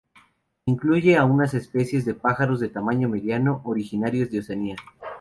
[0.65, 4.75] Incluye a unas especies de pájaros de tamaño mediano originarios de Oceanía.